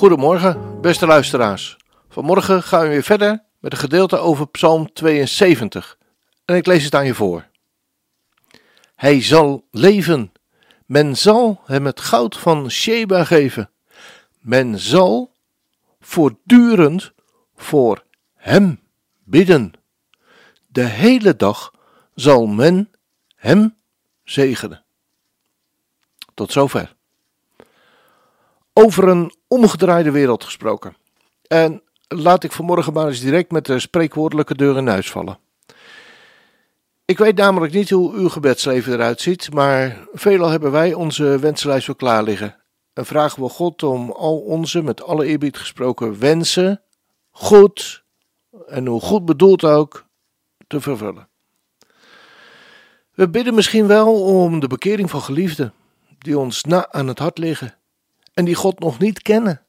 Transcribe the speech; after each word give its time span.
Goedemorgen, 0.00 0.80
beste 0.80 1.06
luisteraars. 1.06 1.76
Vanmorgen 2.08 2.62
gaan 2.62 2.82
we 2.82 2.88
weer 2.88 3.02
verder 3.02 3.44
met 3.58 3.72
een 3.72 3.78
gedeelte 3.78 4.16
over 4.16 4.48
Psalm 4.48 4.92
72. 4.92 5.98
En 6.44 6.56
ik 6.56 6.66
lees 6.66 6.84
het 6.84 6.94
aan 6.94 7.06
je 7.06 7.14
voor. 7.14 7.46
Hij 8.94 9.22
zal 9.22 9.66
leven. 9.70 10.32
Men 10.86 11.16
zal 11.16 11.60
hem 11.64 11.86
het 11.86 12.00
goud 12.00 12.36
van 12.36 12.70
Sheba 12.70 13.24
geven. 13.24 13.70
Men 14.38 14.78
zal 14.78 15.32
voortdurend 16.00 17.12
voor 17.56 18.04
hem 18.34 18.80
bidden. 19.24 19.72
De 20.66 20.84
hele 20.84 21.36
dag 21.36 21.74
zal 22.14 22.46
men 22.46 22.90
hem 23.36 23.76
zegenen. 24.24 24.84
Tot 26.34 26.52
zover. 26.52 26.98
Over 28.72 29.08
een 29.08 29.34
omgedraaide 29.48 30.10
wereld 30.10 30.44
gesproken. 30.44 30.96
En 31.46 31.82
laat 32.08 32.44
ik 32.44 32.52
vanmorgen 32.52 32.92
maar 32.92 33.06
eens 33.06 33.20
direct 33.20 33.50
met 33.50 33.66
de 33.66 33.78
spreekwoordelijke 33.78 34.54
deur 34.54 34.76
in 34.76 34.86
huis 34.86 35.10
vallen. 35.10 35.38
Ik 37.04 37.18
weet 37.18 37.36
namelijk 37.36 37.72
niet 37.72 37.90
hoe 37.90 38.12
uw 38.12 38.28
gebedsleven 38.28 38.92
eruit 38.92 39.20
ziet, 39.20 39.52
maar 39.52 40.08
veelal 40.12 40.48
hebben 40.48 40.70
wij 40.70 40.94
onze 40.94 41.38
wensenlijst 41.38 41.86
wel 41.86 41.96
klaar 41.96 42.22
liggen. 42.22 42.56
En 42.92 43.06
vragen 43.06 43.42
we 43.42 43.48
God 43.48 43.82
om 43.82 44.10
al 44.10 44.38
onze, 44.38 44.82
met 44.82 45.02
alle 45.02 45.26
eerbied 45.26 45.58
gesproken, 45.58 46.18
wensen, 46.18 46.82
goed 47.30 48.04
en 48.66 48.86
hoe 48.86 49.00
goed 49.00 49.24
bedoeld 49.24 49.64
ook, 49.64 50.04
te 50.66 50.80
vervullen. 50.80 51.28
We 53.14 53.28
bidden 53.28 53.54
misschien 53.54 53.86
wel 53.86 54.22
om 54.22 54.60
de 54.60 54.66
bekering 54.66 55.10
van 55.10 55.22
geliefden, 55.22 55.72
die 56.18 56.38
ons 56.38 56.64
na 56.64 56.92
aan 56.92 57.08
het 57.08 57.18
hart 57.18 57.38
liggen 57.38 57.79
en 58.40 58.46
die 58.46 58.54
God 58.54 58.78
nog 58.78 58.98
niet 58.98 59.22
kennen. 59.22 59.62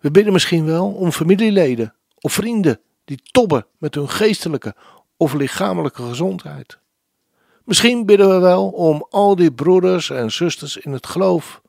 We 0.00 0.10
bidden 0.10 0.32
misschien 0.32 0.64
wel 0.64 0.88
om 0.92 1.12
familieleden 1.12 1.94
of 2.20 2.32
vrienden 2.32 2.80
die 3.04 3.20
tobben 3.22 3.66
met 3.78 3.94
hun 3.94 4.08
geestelijke 4.08 4.74
of 5.16 5.32
lichamelijke 5.32 6.02
gezondheid. 6.02 6.78
Misschien 7.64 8.06
bidden 8.06 8.28
we 8.28 8.38
wel 8.38 8.68
om 8.68 9.06
al 9.10 9.36
die 9.36 9.52
broeders 9.52 10.10
en 10.10 10.32
zusters 10.32 10.76
in 10.76 10.92
het 10.92 11.06
geloof, 11.06 11.62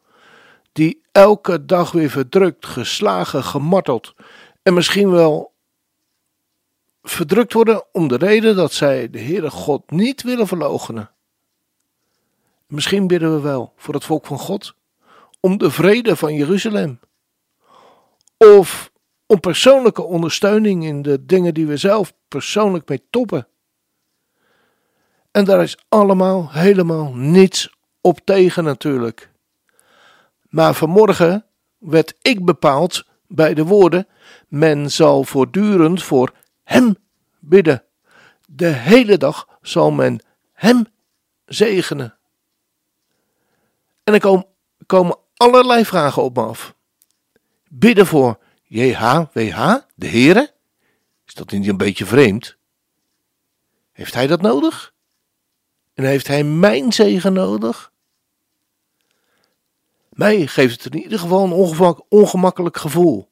die 0.71 1.02
elke 1.11 1.66
dag 1.66 1.91
weer 1.91 2.09
verdrukt, 2.09 2.66
geslagen, 2.66 3.43
gemarteld 3.43 4.14
en 4.64 4.73
misschien 4.73 5.11
wel 5.11 5.53
verdrukt 7.03 7.53
worden 7.53 7.83
om 7.91 8.08
de 8.08 8.17
reden 8.17 8.55
dat 8.55 8.73
zij 8.73 9.09
de 9.09 9.19
Heere 9.19 9.49
God 9.49 9.91
niet 9.91 10.23
willen 10.23 10.47
verloochenen. 10.47 11.11
Misschien 12.67 13.08
bidden 13.08 13.36
we 13.36 13.41
wel 13.41 13.73
voor 13.75 13.93
het 13.93 14.05
volk 14.05 14.25
van 14.25 14.39
God, 14.39 14.77
om 15.39 15.57
de 15.57 15.71
vrede 15.71 16.15
van 16.15 16.33
Jeruzalem 16.33 16.99
of 18.37 18.91
om 19.25 19.39
persoonlijke 19.39 20.01
ondersteuning 20.01 20.85
in 20.85 21.01
de 21.01 21.25
dingen 21.25 21.53
die 21.53 21.67
we 21.67 21.77
zelf 21.77 22.13
persoonlijk 22.27 22.89
mee 22.89 23.03
toppen. 23.09 23.47
En 25.31 25.45
daar 25.45 25.61
is 25.61 25.77
allemaal 25.89 26.52
helemaal 26.52 27.14
niets 27.14 27.75
op 28.02 28.19
tegen 28.23 28.64
natuurlijk. 28.64 29.31
Maar 30.49 30.73
vanmorgen 30.73 31.45
werd 31.77 32.15
ik 32.21 32.45
bepaald 32.45 33.05
bij 33.27 33.53
de 33.53 33.64
woorden: 33.64 34.08
men 34.47 34.91
zal 34.91 35.23
voortdurend 35.23 36.03
voor 36.03 36.33
hem 36.64 36.95
bidden. 37.39 37.83
De 38.45 38.67
hele 38.67 39.17
dag 39.17 39.47
zal 39.61 39.91
men 39.91 40.19
hem 40.53 40.85
zegenen. 41.45 42.17
En 44.03 44.14
er 44.14 44.45
komen 44.85 45.17
allerlei 45.39 45.86
vragen 45.86 46.23
op 46.23 46.36
me 46.36 46.44
af 46.44 46.73
bidden 47.70 48.08
voor 48.08 48.39
JHWH, 48.64 49.76
de 49.95 50.08
Heere? 50.08 50.54
Is 51.26 51.33
dat 51.33 51.52
niet 51.52 51.67
een 51.67 51.77
beetje 51.77 52.05
vreemd? 52.05 52.58
Heeft 53.92 54.14
hij 54.14 54.27
dat 54.27 54.42
nodig? 54.42 54.94
En 55.94 56.04
heeft 56.04 56.27
hij 56.27 56.44
mijn 56.44 56.94
zegen 56.94 57.33
nodig? 57.33 57.92
Mij 60.10 60.48
geeft 60.48 60.83
het 60.83 60.94
in 60.94 61.02
ieder 61.02 61.20
geval 61.20 61.44
een 61.44 61.98
ongemakkelijk 62.10 62.77
gevoel. 62.77 63.30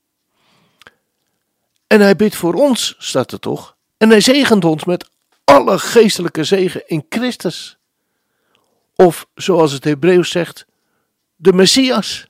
En 1.88 2.02
hij 2.02 2.16
bidt 2.16 2.36
voor 2.36 2.54
ons, 2.54 2.96
staat 2.98 3.32
er 3.32 3.40
toch? 3.40 3.76
En 3.98 4.10
hij 4.10 4.22
zegent 4.22 4.66
ons 4.66 4.84
met 4.84 5.10
alle 5.44 5.80
geestelijke 5.80 6.44
zegen 6.44 6.88
in 6.88 7.06
Christus. 7.10 7.78
Of 8.96 9.28
zoals 9.36 9.72
het 9.72 9.84
Hebreeuws 9.84 10.30
zegt, 10.30 10.66
de 11.38 11.54
Messias 11.54 12.28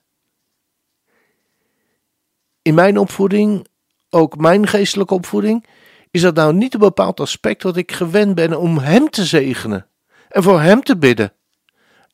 in 2.61 2.73
mijn 2.73 2.97
opvoeding, 2.97 3.67
ook 4.09 4.37
mijn 4.37 4.67
geestelijke 4.67 5.13
opvoeding, 5.13 5.65
is 6.11 6.21
dat 6.21 6.35
nou 6.35 6.53
niet 6.53 6.73
een 6.73 6.79
bepaald 6.79 7.19
aspect 7.19 7.63
wat 7.63 7.77
ik 7.77 7.91
gewend 7.91 8.35
ben 8.35 8.59
om 8.59 8.77
Hem 8.77 9.09
te 9.09 9.25
zegenen 9.25 9.87
en 10.29 10.43
voor 10.43 10.61
Hem 10.61 10.83
te 10.83 10.97
bidden. 10.97 11.33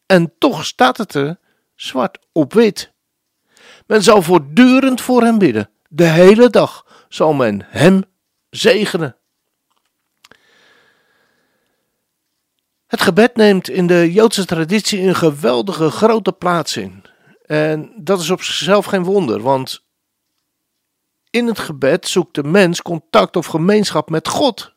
En 0.06 0.34
toch 0.38 0.66
staat 0.66 0.98
het 0.98 1.14
er 1.14 1.40
zwart 1.76 2.20
op 2.32 2.54
wit. 2.54 2.94
Men 3.88 4.04
zal 4.04 4.22
voortdurend 4.22 5.02
voor 5.02 5.22
Hem 5.22 5.38
bidden. 5.38 5.70
De 5.90 6.08
hele 6.08 6.50
dag 6.50 7.06
zal 7.10 7.34
men 7.34 7.66
Hem 7.68 8.04
zegenen. 8.50 9.16
Het 12.94 13.02
gebed 13.02 13.36
neemt 13.36 13.70
in 13.70 13.88
de 13.88 14.12
Joodse 14.12 14.46
traditie 14.46 15.02
een 15.02 15.16
geweldige 15.16 15.90
grote 15.90 16.32
plaats 16.32 16.78
in. 16.78 17.04
En 17.46 17.94
dat 17.98 18.20
is 18.20 18.30
op 18.30 18.42
zichzelf 18.42 18.86
geen 18.86 19.04
wonder, 19.04 19.42
want 19.42 19.84
in 21.30 21.48
het 21.48 21.60
gebed 21.60 22.08
zoekt 22.08 22.36
de 22.36 22.44
mens 22.44 22.82
contact 22.82 23.36
of 23.36 23.46
gemeenschap 23.46 24.10
met 24.10 24.28
God. 24.28 24.74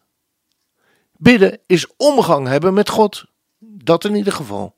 Bidden 1.12 1.59
is 1.66 1.87
omgang 1.97 2.47
hebben 2.47 2.75
met 2.75 2.88
God. 2.88 3.25
Dat 3.59 4.05
in 4.05 4.15
ieder 4.15 4.32
geval. 4.32 4.76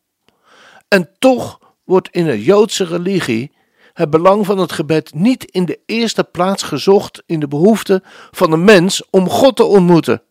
En 0.89 1.11
toch 1.19 1.59
wordt 1.85 2.09
in 2.09 2.25
de 2.25 2.43
Joodse 2.43 2.85
religie 2.85 3.53
het 3.93 4.11
belang 4.11 4.47
van 4.47 4.59
het 4.59 4.73
gebed 4.73 5.15
niet 5.15 5.45
in 5.45 5.65
de 5.65 5.81
eerste 5.87 6.25
plaats 6.25 6.63
gezocht 6.63 7.23
in 7.27 7.41
de 7.41 7.49
behoefte 7.49 8.03
van 8.31 8.51
de 8.51 8.57
mens 8.57 9.03
om 9.11 9.29
God 9.29 9.57
te 9.57 9.65
ontmoeten. 9.65 10.23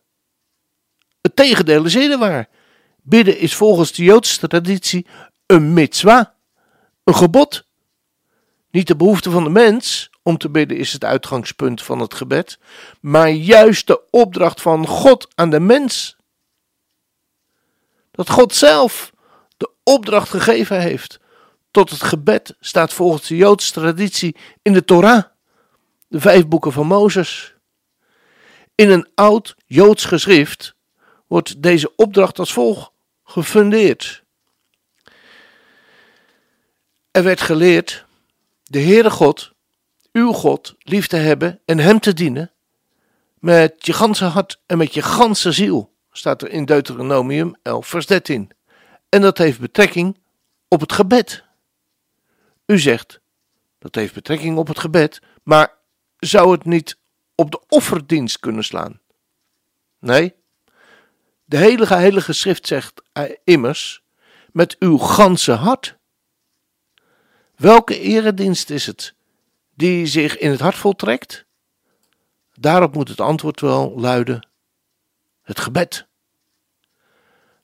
Het 1.20 1.36
tegendeel 1.36 1.84
is 1.84 1.94
eerder 1.94 2.18
waar. 2.18 2.48
Bidden 3.08 3.38
is 3.38 3.54
volgens 3.54 3.92
de 3.92 4.04
Joodse 4.04 4.48
traditie 4.48 5.06
een 5.46 5.72
mitzwa, 5.72 6.34
een 7.04 7.14
gebod. 7.14 7.66
Niet 8.70 8.86
de 8.86 8.96
behoefte 8.96 9.30
van 9.30 9.44
de 9.44 9.50
mens 9.50 10.10
om 10.22 10.38
te 10.38 10.48
bidden 10.50 10.76
is 10.76 10.92
het 10.92 11.04
uitgangspunt 11.04 11.82
van 11.82 12.00
het 12.00 12.14
gebed, 12.14 12.58
maar 13.00 13.30
juist 13.30 13.86
de 13.86 14.00
opdracht 14.10 14.60
van 14.60 14.86
God 14.86 15.28
aan 15.34 15.50
de 15.50 15.60
mens. 15.60 16.16
Dat 18.10 18.30
God 18.30 18.54
zelf 18.54 19.12
de 19.56 19.70
opdracht 19.82 20.28
gegeven 20.28 20.80
heeft 20.80 21.20
tot 21.70 21.90
het 21.90 22.02
gebed 22.02 22.56
staat 22.60 22.92
volgens 22.92 23.28
de 23.28 23.36
Joodse 23.36 23.72
traditie 23.72 24.36
in 24.62 24.72
de 24.72 24.84
Torah, 24.84 25.24
de 26.08 26.20
vijf 26.20 26.48
boeken 26.48 26.72
van 26.72 26.86
Mozes. 26.86 27.54
In 28.74 28.90
een 28.90 29.08
oud 29.14 29.56
Joods 29.66 30.04
geschrift 30.04 30.74
wordt 31.26 31.62
deze 31.62 31.92
opdracht 31.96 32.38
als 32.38 32.52
volgt 32.52 32.96
gefundeerd. 33.28 34.24
Er 37.10 37.22
werd 37.22 37.40
geleerd: 37.40 38.06
de 38.62 38.80
Heere 38.80 39.10
God 39.10 39.52
uw 40.12 40.32
God 40.32 40.74
lief 40.78 41.06
te 41.06 41.16
hebben 41.16 41.60
en 41.64 41.78
Hem 41.78 42.00
te 42.00 42.12
dienen 42.12 42.52
met 43.38 43.86
je 43.86 43.92
ganse 43.92 44.24
hart 44.24 44.60
en 44.66 44.78
met 44.78 44.94
je 44.94 45.02
ganse 45.02 45.52
ziel, 45.52 45.94
staat 46.12 46.42
er 46.42 46.50
in 46.50 46.64
Deuteronomium 46.64 47.56
11, 47.62 47.86
vers 47.86 48.06
13. 48.06 48.50
En 49.08 49.20
dat 49.20 49.38
heeft 49.38 49.60
betrekking 49.60 50.18
op 50.68 50.80
het 50.80 50.92
gebed. 50.92 51.44
U 52.66 52.78
zegt, 52.78 53.20
dat 53.78 53.94
heeft 53.94 54.14
betrekking 54.14 54.58
op 54.58 54.68
het 54.68 54.78
gebed, 54.78 55.22
maar 55.42 55.74
zou 56.18 56.52
het 56.52 56.64
niet 56.64 56.96
op 57.34 57.50
de 57.50 57.60
offerdienst 57.68 58.38
kunnen 58.38 58.64
slaan? 58.64 59.00
Nee, 59.98 60.34
de 61.48 61.56
heilige 61.56 61.94
heilige 61.94 62.32
schrift 62.32 62.66
zegt 62.66 63.02
immers, 63.44 64.02
met 64.52 64.76
uw 64.78 64.98
ganse 64.98 65.52
hart. 65.52 65.96
Welke 67.56 68.00
eredienst 68.00 68.70
is 68.70 68.86
het 68.86 69.14
die 69.74 70.06
zich 70.06 70.38
in 70.38 70.50
het 70.50 70.60
hart 70.60 70.76
voltrekt? 70.76 71.46
Daarop 72.54 72.94
moet 72.94 73.08
het 73.08 73.20
antwoord 73.20 73.60
wel 73.60 73.92
luiden: 73.96 74.48
het 75.42 75.60
gebed. 75.60 76.06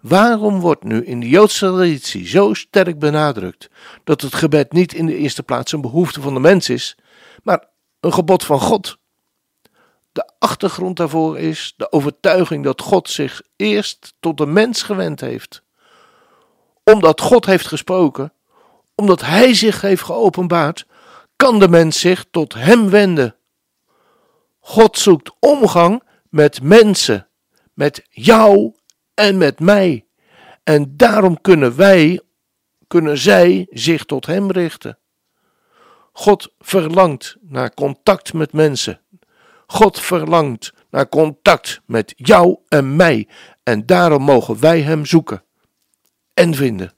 Waarom 0.00 0.60
wordt 0.60 0.84
nu 0.84 1.04
in 1.04 1.20
de 1.20 1.28
Joodse 1.28 1.66
traditie 1.66 2.26
zo 2.26 2.54
sterk 2.54 2.98
benadrukt 2.98 3.70
dat 4.04 4.20
het 4.20 4.34
gebed 4.34 4.72
niet 4.72 4.94
in 4.94 5.06
de 5.06 5.16
eerste 5.16 5.42
plaats 5.42 5.72
een 5.72 5.81
behoefte 5.81 6.20
van 6.20 6.34
de 6.34 6.40
mens 6.40 6.69
is, 6.69 6.96
maar 7.42 7.69
een 8.00 8.12
gebod 8.12 8.44
van 8.44 8.60
God? 8.60 8.98
Achtergrond 10.44 10.96
daarvoor 10.96 11.38
is 11.38 11.75
de 11.76 11.93
overtuiging 11.93 12.64
dat 12.64 12.81
God 12.81 13.11
zich 13.11 13.43
eerst 13.56 14.14
tot 14.20 14.38
de 14.38 14.46
mens 14.46 14.82
gewend 14.82 15.20
heeft. 15.20 15.62
Omdat 16.82 17.20
God 17.20 17.46
heeft 17.46 17.67
gesproken, 17.67 18.32
omdat 18.94 19.20
Hij 19.20 19.55
zich 19.55 19.81
heeft 19.81 20.02
geopenbaard, 20.02 20.87
kan 21.37 21.58
de 21.58 21.69
mens 21.69 22.00
zich 22.00 22.25
tot 22.31 22.55
Hem 22.55 22.91
wenden. 22.91 23.37
God 24.61 24.99
zoekt 24.99 25.32
omgang 25.41 26.02
met 26.29 26.62
mensen, 26.62 27.29
met 27.75 28.06
jou 28.11 28.75
en 29.14 29.38
met 29.38 29.61
mij. 29.61 30.06
En 30.62 30.96
daarom 30.96 31.41
kunnen 31.41 31.76
wij, 31.76 32.20
kunnen 32.87 33.19
zij 33.19 33.67
zich 33.70 34.05
tot 34.05 34.26
Hem 34.26 34.50
richten. 34.50 34.99
God 36.12 36.52
verlangt 36.58 37.37
naar 37.41 37.75
contact 37.75 38.32
met 38.32 38.52
mensen. 38.52 39.03
God 39.66 40.00
verlangt 40.00 40.72
naar 40.90 41.08
contact 41.08 41.81
met 41.87 42.12
jou 42.16 42.58
en 42.69 42.96
mij. 42.96 43.28
En 43.62 43.87
daarom 43.87 44.22
mogen 44.22 44.61
wij 44.61 44.81
Hem 44.81 45.06
zoeken 45.06 45.43
en 46.34 46.55
vinden. 46.55 46.93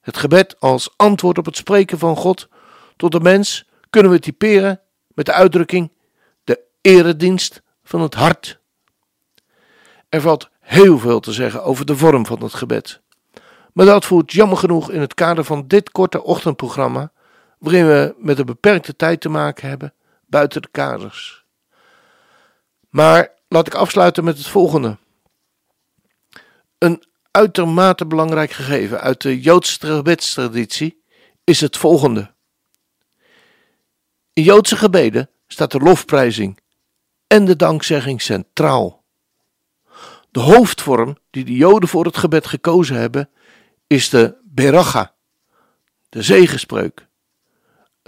Het 0.00 0.16
gebed 0.16 0.60
als 0.60 0.90
antwoord 0.96 1.38
op 1.38 1.44
het 1.44 1.56
spreken 1.56 1.98
van 1.98 2.16
God 2.16 2.48
tot 2.96 3.12
de 3.12 3.20
mens 3.20 3.68
kunnen 3.90 4.12
we 4.12 4.18
typeren 4.18 4.80
met 5.14 5.26
de 5.26 5.32
uitdrukking 5.32 5.92
de 6.44 6.60
eredienst 6.80 7.62
van 7.82 8.00
het 8.00 8.14
hart. 8.14 8.60
Er 10.08 10.20
valt 10.20 10.50
heel 10.60 10.98
veel 10.98 11.20
te 11.20 11.32
zeggen 11.32 11.64
over 11.64 11.86
de 11.86 11.96
vorm 11.96 12.26
van 12.26 12.42
het 12.42 12.54
gebed. 12.54 13.00
Maar 13.72 13.86
dat 13.86 14.04
voert 14.04 14.32
jammer 14.32 14.58
genoeg 14.58 14.90
in 14.90 15.00
het 15.00 15.14
kader 15.14 15.44
van 15.44 15.66
dit 15.66 15.90
korte 15.90 16.22
ochtendprogramma, 16.22 17.12
waarin 17.58 17.86
we 17.86 18.14
met 18.18 18.38
een 18.38 18.46
beperkte 18.46 18.96
tijd 18.96 19.20
te 19.20 19.28
maken 19.28 19.68
hebben, 19.68 19.94
buiten 20.28 20.62
de 20.62 20.68
kaders. 20.70 21.44
Maar 22.90 23.32
laat 23.48 23.66
ik 23.66 23.74
afsluiten 23.74 24.24
met 24.24 24.38
het 24.38 24.46
volgende. 24.46 24.96
Een 26.78 27.04
uitermate 27.30 28.06
belangrijk 28.06 28.50
gegeven 28.50 29.00
uit 29.00 29.20
de 29.20 29.40
Joodse 29.40 29.86
gebedstraditie 29.86 31.02
is 31.44 31.60
het 31.60 31.76
volgende. 31.76 32.34
In 34.32 34.42
Joodse 34.42 34.76
gebeden 34.76 35.30
staat 35.46 35.70
de 35.70 35.78
lofprijzing 35.78 36.60
en 37.26 37.44
de 37.44 37.56
dankzegging 37.56 38.22
centraal. 38.22 39.04
De 40.30 40.40
hoofdvorm 40.40 41.18
die 41.30 41.44
de 41.44 41.52
Joden 41.52 41.88
voor 41.88 42.04
het 42.04 42.16
gebed 42.16 42.46
gekozen 42.46 42.96
hebben 42.96 43.30
is 43.86 44.08
de 44.08 44.36
beracha, 44.44 45.14
de 46.08 46.22
zegenspreuk. 46.22 47.07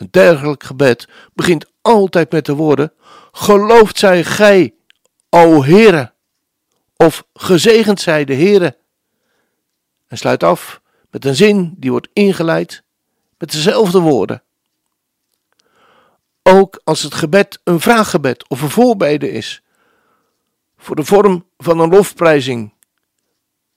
Een 0.00 0.08
dergelijk 0.10 0.62
gebed 0.62 1.08
begint 1.34 1.66
altijd 1.80 2.32
met 2.32 2.46
de 2.46 2.54
woorden: 2.54 2.92
Geloofd 3.32 3.98
zij 3.98 4.24
gij, 4.24 4.74
o 5.28 5.62
Heere, 5.62 6.12
of 6.96 7.24
gezegend 7.34 8.00
zij 8.00 8.24
de 8.24 8.34
Heere. 8.34 8.78
En 10.06 10.18
sluit 10.18 10.42
af 10.42 10.80
met 11.10 11.24
een 11.24 11.34
zin 11.34 11.74
die 11.76 11.90
wordt 11.90 12.08
ingeleid 12.12 12.82
met 13.38 13.52
dezelfde 13.52 13.98
woorden. 13.98 14.42
Ook 16.42 16.80
als 16.84 17.02
het 17.02 17.14
gebed 17.14 17.60
een 17.64 17.80
vraaggebed 17.80 18.48
of 18.48 18.62
een 18.62 18.70
voorbede 18.70 19.30
is, 19.30 19.62
voor 20.76 20.96
de 20.96 21.04
vorm 21.04 21.46
van 21.58 21.78
een 21.78 21.90
lofprijzing, 21.90 22.74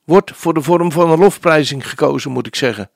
wordt 0.03 0.31
voor 0.35 0.53
de 0.53 0.61
vorm 0.61 0.91
van 0.91 1.11
een 1.11 1.19
lofprijzing 1.19 1.89
gekozen, 1.89 2.31
moet 2.31 2.47
ik 2.47 2.55
zeggen. 2.55 2.91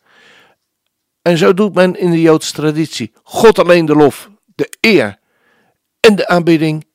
En 1.27 1.37
zo 1.37 1.53
doet 1.53 1.73
men 1.73 1.95
in 1.95 2.11
de 2.11 2.21
Joodse 2.21 2.53
traditie 2.53 3.13
God 3.23 3.59
alleen 3.59 3.85
de 3.85 3.95
lof, 3.95 4.29
de 4.55 4.77
eer 4.81 5.19
en 5.99 6.15
de 6.15 6.27
aanbidding 6.27 6.87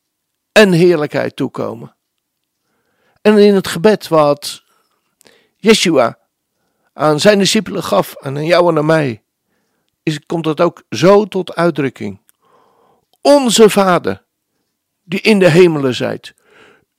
en 0.52 0.72
heerlijkheid 0.72 1.36
toekomen. 1.36 1.96
En 3.22 3.38
in 3.38 3.54
het 3.54 3.66
gebed 3.66 4.08
wat 4.08 4.62
Yeshua 5.56 6.18
aan 6.92 7.20
zijn 7.20 7.38
discipelen 7.38 7.82
gaf, 7.82 8.16
aan 8.18 8.44
jou 8.44 8.70
en 8.70 8.78
aan 8.78 8.86
mij, 8.86 9.22
is, 10.02 10.20
komt 10.26 10.44
dat 10.44 10.60
ook 10.60 10.82
zo 10.90 11.24
tot 11.24 11.54
uitdrukking. 11.54 12.20
Onze 13.20 13.70
Vader, 13.70 14.24
die 15.02 15.20
in 15.20 15.38
de 15.38 15.48
hemelen 15.48 15.94
zijt, 15.94 16.34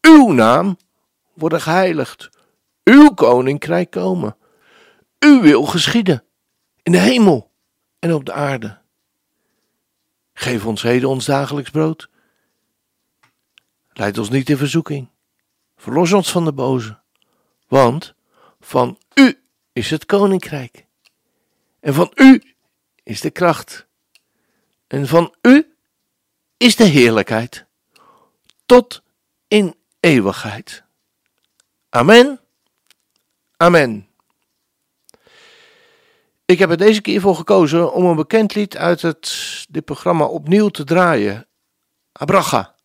uw 0.01 0.31
naam 0.31 0.77
worden 1.33 1.61
geheiligd, 1.61 2.29
uw 2.83 3.13
koninkrijk 3.13 3.91
komen, 3.91 4.37
uw 5.19 5.41
wil 5.41 5.63
geschieden, 5.63 6.23
in 6.83 6.91
de 6.91 6.99
hemel 6.99 7.51
en 7.99 8.13
op 8.13 8.25
de 8.25 8.33
aarde. 8.33 8.81
Geef 10.33 10.65
ons 10.65 10.81
heden 10.81 11.09
ons 11.09 11.25
dagelijks 11.25 11.69
brood. 11.69 12.09
Leid 13.93 14.17
ons 14.17 14.29
niet 14.29 14.49
in 14.49 14.57
verzoeking. 14.57 15.09
Verlos 15.75 16.13
ons 16.13 16.31
van 16.31 16.45
de 16.45 16.53
boze. 16.53 16.99
Want 17.67 18.13
van 18.59 18.97
u 19.13 19.43
is 19.73 19.89
het 19.89 20.05
koninkrijk. 20.05 20.85
En 21.79 21.93
van 21.93 22.11
u 22.15 22.55
is 23.03 23.21
de 23.21 23.29
kracht. 23.29 23.87
En 24.87 25.07
van 25.07 25.35
u 25.41 25.75
is 26.57 26.75
de 26.75 26.83
heerlijkheid. 26.83 27.65
Tot 28.65 29.03
in 29.47 29.75
eeuwigheid. 29.99 30.83
Amen. 31.89 32.39
Amen. 33.57 34.12
Ik 36.45 36.59
heb 36.59 36.69
er 36.69 36.77
deze 36.77 37.01
keer 37.01 37.21
voor 37.21 37.35
gekozen 37.35 37.93
om 37.93 38.05
een 38.05 38.15
bekend 38.15 38.55
lied 38.55 38.77
uit 38.77 39.01
het, 39.01 39.65
dit 39.69 39.85
programma 39.85 40.25
opnieuw 40.25 40.67
te 40.67 40.83
draaien. 40.83 41.47
Abracha. 42.11 42.75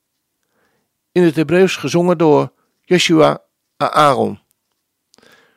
In 1.13 1.23
het 1.23 1.37
Hebreeuws 1.37 1.77
gezongen 1.77 2.19
door 2.19 2.53
Joshua 2.81 3.43
Aaron. 3.77 4.41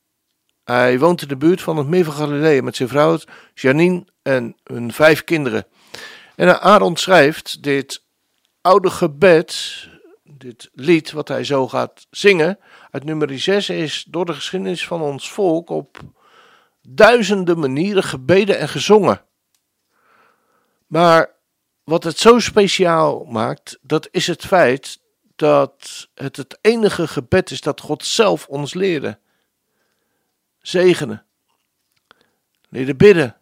Hij 0.65 0.99
woont 0.99 1.23
in 1.23 1.29
de 1.29 1.37
buurt 1.37 1.63
van 1.63 1.77
het 1.77 1.87
Meer 1.87 2.05
van 2.05 2.15
Galilea 2.15 2.63
met 2.63 2.77
zijn 2.77 2.89
vrouw 2.89 3.19
Janine 3.55 4.05
en 4.23 4.57
hun 4.65 4.93
vijf 4.93 5.25
kinderen. 5.25 5.67
En 6.37 6.61
Aaron 6.61 6.97
schrijft 6.97 7.63
dit 7.63 8.03
oude 8.63 8.91
gebed, 8.91 9.89
dit 10.23 10.71
lied 10.73 11.11
wat 11.11 11.29
hij 11.29 11.45
zo 11.45 11.69
gaat 11.69 12.07
zingen, 12.11 12.59
uit 12.91 13.05
nummer 13.05 13.39
6 13.39 13.69
is 13.69 14.05
door 14.09 14.25
de 14.25 14.35
geschiedenis 14.35 14.87
van 14.87 15.01
ons 15.01 15.31
volk 15.31 15.71
op 15.71 15.99
duizenden 16.83 17.59
manieren 17.59 18.03
gebeden 18.03 18.59
en 18.59 18.69
gezongen. 18.69 19.25
Maar 20.87 21.31
wat 21.85 22.05
het 22.05 22.19
zo 22.19 22.39
speciaal 22.39 23.25
maakt, 23.25 23.79
dat 23.83 24.09
is 24.11 24.27
het 24.27 24.47
feit 24.47 25.01
dat 25.37 26.09
het 26.15 26.37
het 26.37 26.59
enige 26.61 27.09
gebed 27.09 27.51
is 27.51 27.61
dat 27.61 27.81
God 27.81 28.05
zelf 28.05 28.47
ons 28.47 28.75
leerde. 28.75 29.19
Zegenen. 30.61 31.25
Leren 32.69 32.97
bidden. 32.97 33.37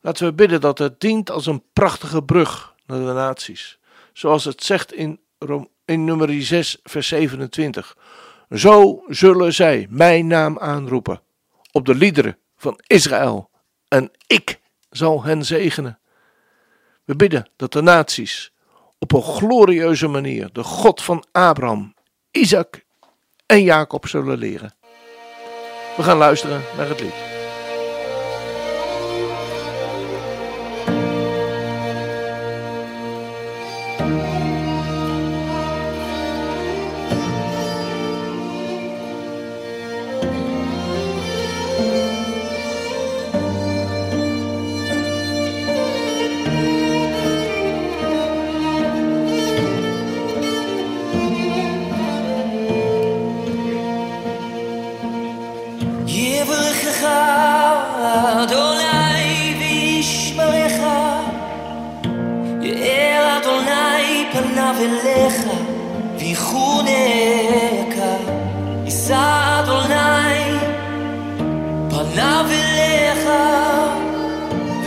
Laten 0.00 0.26
we 0.26 0.32
bidden 0.32 0.60
dat 0.60 0.78
het 0.78 1.00
dient 1.00 1.30
als 1.30 1.46
een 1.46 1.64
prachtige 1.72 2.22
brug 2.22 2.75
naar 2.86 2.98
de 2.98 3.04
naties. 3.12 3.78
Zoals 4.12 4.44
het 4.44 4.62
zegt 4.62 4.92
in, 4.92 5.20
in 5.84 6.04
nummer 6.04 6.42
6, 6.42 6.78
vers 6.82 7.08
27. 7.08 7.96
Zo 8.50 9.04
zullen 9.08 9.54
zij 9.54 9.86
mijn 9.90 10.26
naam 10.26 10.58
aanroepen 10.58 11.20
op 11.72 11.86
de 11.86 11.94
liederen 11.94 12.38
van 12.56 12.80
Israël. 12.86 13.50
En 13.88 14.10
ik 14.26 14.60
zal 14.90 15.24
hen 15.24 15.44
zegenen. 15.44 15.98
We 17.04 17.16
bidden 17.16 17.48
dat 17.56 17.72
de 17.72 17.82
naties 17.82 18.52
op 18.98 19.12
een 19.12 19.22
glorieuze 19.22 20.06
manier 20.06 20.52
de 20.52 20.62
God 20.62 21.02
van 21.02 21.24
Abraham, 21.32 21.94
Isaac 22.30 22.84
en 23.46 23.62
Jacob 23.62 24.08
zullen 24.08 24.38
leren. 24.38 24.74
We 25.96 26.02
gaan 26.02 26.16
luisteren 26.16 26.62
naar 26.76 26.88
het 26.88 27.00
lied. 27.00 27.35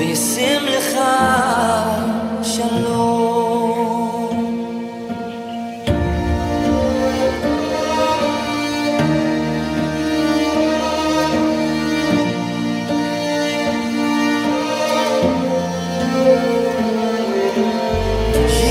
וישים 0.09 0.65
לך 0.65 0.99
שלום. 2.43 3.09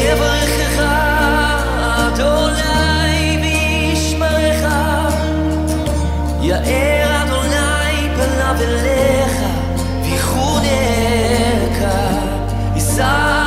יברכך 0.04 0.82
אדוני 2.06 3.38
וישמרך. 3.42 4.64
יאר 6.42 7.22
אדוני 7.22 8.08
פניו 8.16 8.56
אליך 8.60 9.17
desire. 12.98 13.37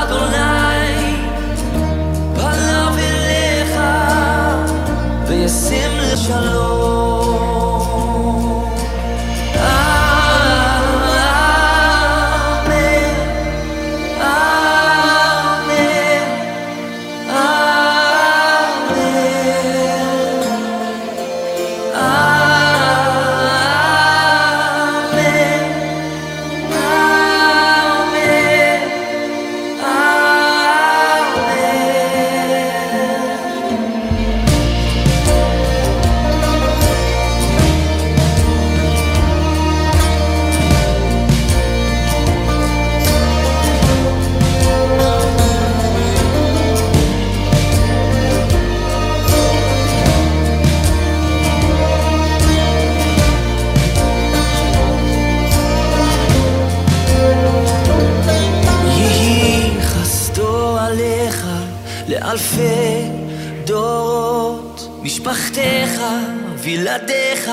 משפחתך 66.01 66.41
וילדיך, 66.57 67.51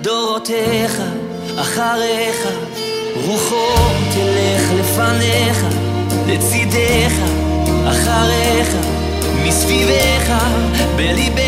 דורותיך, 0.00 1.00
אחריך, 1.56 2.48
רוחו 3.26 3.74
תלך 4.14 4.62
לפניך, 4.80 5.64
לצידך, 6.26 7.12
אחריך, 7.88 8.68
מסביבך, 9.44 10.32
בליבך, 10.96 11.39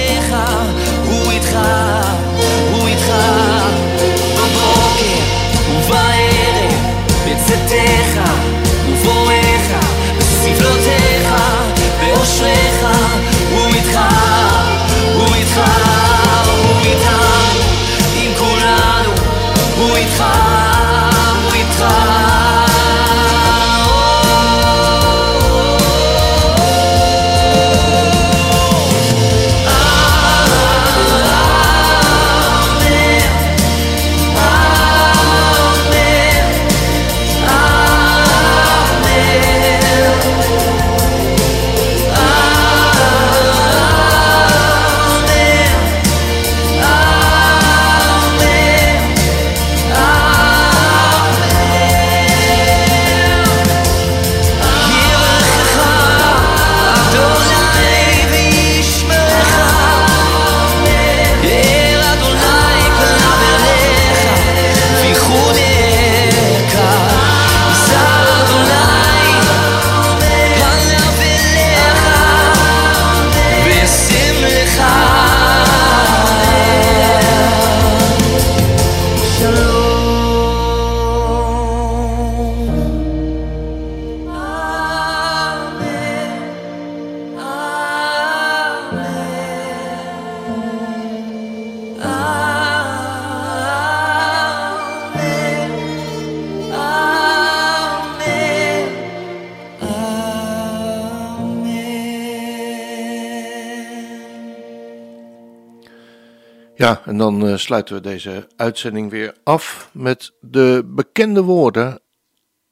Ja, 106.82 107.02
en 107.04 107.16
dan 107.16 107.46
eh, 107.46 107.56
sluiten 107.56 107.94
we 107.94 108.00
deze 108.00 108.48
uitzending 108.56 109.10
weer 109.10 109.36
af 109.44 109.90
met 109.92 110.32
de 110.40 110.82
bekende 110.86 111.42
woorden, 111.42 112.00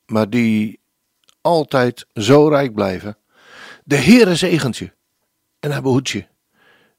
maar 0.07 0.31
die 0.31 0.81
altijd 1.41 2.07
zo 2.15 2.49
rijk 2.49 2.75
blijven. 2.75 3.17
De 3.85 3.97
Heere 3.97 4.35
zegent 4.35 4.77
je 4.77 4.93
en 5.61 5.71
hij 5.71 5.83
behoedt 5.83 6.09
je. 6.09 6.27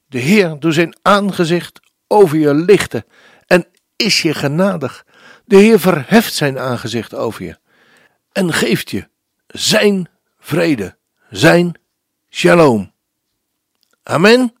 De 0.06 0.18
Heer 0.18 0.56
doet 0.58 0.74
zijn 0.74 0.96
aangezicht 1.02 1.80
over 2.06 2.38
je 2.38 2.54
lichten 2.54 3.04
en 3.46 3.66
is 3.96 4.22
je 4.22 4.34
genadig. 4.34 5.06
De 5.44 5.56
Heer 5.56 5.80
verheft 5.80 6.34
zijn 6.34 6.58
aangezicht 6.58 7.14
over 7.14 7.44
je 7.44 7.58
en 8.32 8.52
geeft 8.52 8.90
je 8.90 9.08
zijn 9.46 10.08
vrede, 10.38 10.96
zijn 11.30 11.74
shalom. 12.30 12.92
Amen. 14.02 14.60